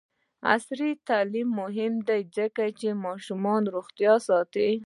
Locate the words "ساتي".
4.27-4.71